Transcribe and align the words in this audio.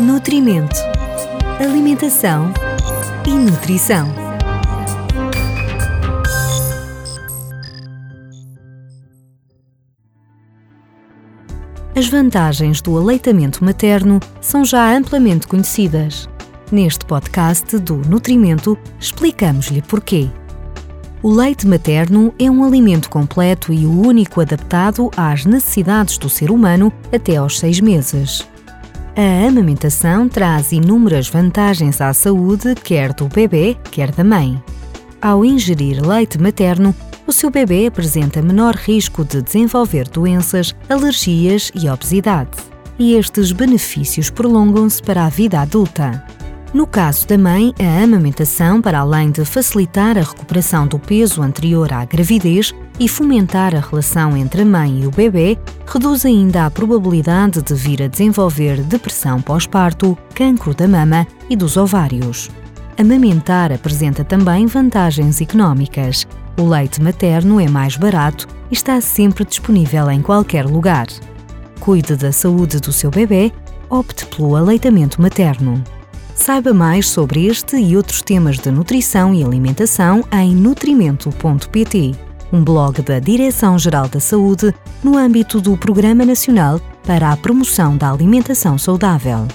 Nutrimento, 0.00 0.74
Alimentação 1.60 2.52
e 3.24 3.30
Nutrição. 3.30 4.12
As 11.94 12.08
vantagens 12.08 12.82
do 12.82 12.98
aleitamento 12.98 13.64
materno 13.64 14.18
são 14.40 14.64
já 14.64 14.96
amplamente 14.96 15.46
conhecidas. 15.46 16.28
Neste 16.72 17.04
podcast 17.06 17.78
do 17.78 17.98
Nutrimento, 17.98 18.76
explicamos-lhe 18.98 19.80
porquê. 19.80 20.28
O 21.22 21.30
leite 21.30 21.68
materno 21.68 22.34
é 22.36 22.50
um 22.50 22.64
alimento 22.64 23.08
completo 23.08 23.72
e 23.72 23.86
único 23.86 24.40
adaptado 24.40 25.08
às 25.16 25.44
necessidades 25.46 26.18
do 26.18 26.28
ser 26.28 26.50
humano 26.50 26.92
até 27.12 27.36
aos 27.36 27.60
seis 27.60 27.78
meses. 27.78 28.44
A 29.16 29.46
amamentação 29.46 30.28
traz 30.28 30.72
inúmeras 30.72 31.28
vantagens 31.28 32.00
à 32.00 32.12
saúde, 32.12 32.74
quer 32.74 33.12
do 33.12 33.28
bebê, 33.28 33.76
quer 33.92 34.10
da 34.10 34.24
mãe. 34.24 34.60
Ao 35.22 35.44
ingerir 35.44 36.04
leite 36.04 36.36
materno, 36.36 36.92
o 37.24 37.32
seu 37.32 37.48
bebê 37.48 37.86
apresenta 37.86 38.42
menor 38.42 38.74
risco 38.74 39.24
de 39.24 39.40
desenvolver 39.40 40.08
doenças, 40.08 40.74
alergias 40.88 41.70
e 41.76 41.88
obesidade. 41.88 42.50
E 42.98 43.14
estes 43.14 43.52
benefícios 43.52 44.30
prolongam-se 44.30 45.00
para 45.00 45.26
a 45.26 45.28
vida 45.28 45.60
adulta. 45.60 46.24
No 46.74 46.88
caso 46.88 47.24
da 47.28 47.38
mãe, 47.38 47.72
a 47.78 48.02
amamentação, 48.02 48.82
para 48.82 48.98
além 48.98 49.30
de 49.30 49.44
facilitar 49.44 50.18
a 50.18 50.22
recuperação 50.22 50.88
do 50.88 50.98
peso 50.98 51.40
anterior 51.40 51.92
à 51.92 52.04
gravidez 52.04 52.74
e 52.98 53.08
fomentar 53.08 53.76
a 53.76 53.78
relação 53.78 54.36
entre 54.36 54.62
a 54.62 54.64
mãe 54.64 55.02
e 55.02 55.06
o 55.06 55.10
bebê, 55.12 55.56
reduz 55.86 56.26
ainda 56.26 56.66
a 56.66 56.70
probabilidade 56.72 57.62
de 57.62 57.74
vir 57.74 58.02
a 58.02 58.08
desenvolver 58.08 58.82
depressão 58.82 59.40
pós-parto, 59.40 60.18
cancro 60.34 60.74
da 60.74 60.88
mama 60.88 61.24
e 61.48 61.54
dos 61.54 61.76
ovários. 61.76 62.50
Amamentar 62.98 63.70
apresenta 63.70 64.24
também 64.24 64.66
vantagens 64.66 65.40
económicas. 65.40 66.26
O 66.58 66.68
leite 66.68 67.00
materno 67.00 67.60
é 67.60 67.68
mais 67.68 67.96
barato 67.96 68.48
e 68.68 68.74
está 68.74 69.00
sempre 69.00 69.44
disponível 69.44 70.10
em 70.10 70.20
qualquer 70.20 70.66
lugar. 70.66 71.06
Cuide 71.78 72.16
da 72.16 72.32
saúde 72.32 72.80
do 72.80 72.92
seu 72.92 73.12
bebê, 73.12 73.52
opte 73.88 74.26
pelo 74.26 74.56
aleitamento 74.56 75.22
materno. 75.22 75.80
Saiba 76.34 76.74
mais 76.74 77.08
sobre 77.08 77.46
este 77.46 77.76
e 77.76 77.96
outros 77.96 78.20
temas 78.20 78.58
de 78.58 78.70
nutrição 78.70 79.32
e 79.32 79.44
alimentação 79.44 80.24
em 80.32 80.54
nutrimento.pt, 80.54 82.14
um 82.52 82.62
blog 82.62 83.00
da 83.02 83.20
Direção-Geral 83.20 84.08
da 84.08 84.18
Saúde 84.18 84.74
no 85.02 85.16
âmbito 85.16 85.60
do 85.60 85.76
Programa 85.76 86.24
Nacional 86.24 86.80
para 87.04 87.30
a 87.30 87.36
Promoção 87.36 87.96
da 87.96 88.10
Alimentação 88.10 88.76
Saudável. 88.76 89.46